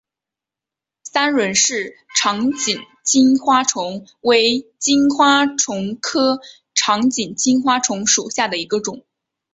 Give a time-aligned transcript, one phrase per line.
[1.03, 6.41] 三轮氏长颈金花虫为金花虫科
[6.73, 9.05] 长颈金花虫属下的一个种。